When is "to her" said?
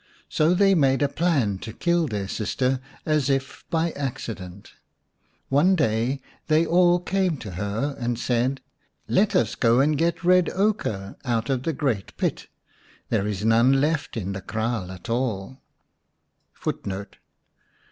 7.37-7.95